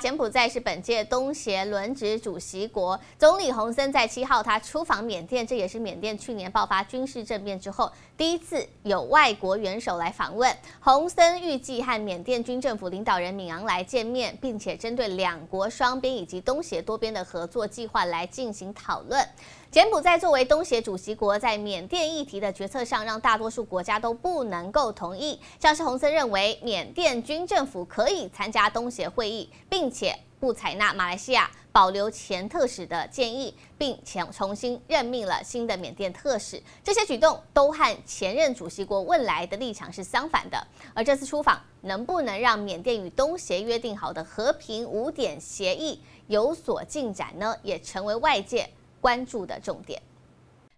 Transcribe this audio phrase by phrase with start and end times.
[0.00, 10.50] 柬埔寨是本届东协轮值主席国，总理洪森在七号他出访缅甸，这也是缅甸去年爆发军事政变之后第一次有外国元首来访问。
[10.80, 19.22] 洪森预计和缅甸军政府领导人敏昂来见面，并且针对两国双边以及东协多边的合作计划来进行讨论。
[19.70, 25.38] 柬埔寨作为东协主席国，在缅甸议题的决策上，让大多数国家都不能够同意。
[25.60, 36.62] 像是洪森认为，缅甸军政府可以参加东协会议，并且不采纳马来西亚保留前特使的建议，并且重新任命了新的缅甸特使。
[36.82, 40.66] 这些举动都和前任主席国汶来的立场是相反的。
[40.94, 47.56] 而这次出访，能不能让缅甸与东协约定好的和平五点协议有所进展呢？
[47.62, 48.68] 也成为外界。
[49.02, 49.98] 关注的重点，